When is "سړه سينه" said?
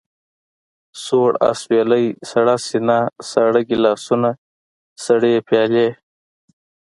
2.31-2.97